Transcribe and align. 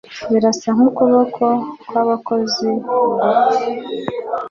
birasa 0.31 0.67
nkukuboko 0.75 1.45
kwabakozi 1.87 2.67
gupfa 2.85 3.29